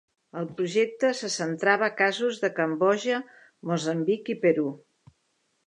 El 0.39 0.45
projecte 0.59 1.11
se 1.19 1.29
centrava 1.33 1.85
a 1.89 1.93
casos 1.99 2.41
de 2.45 2.51
Cambodja, 2.61 3.21
Moçambic 3.73 4.33
i 4.37 4.41
Perú. 4.47 4.69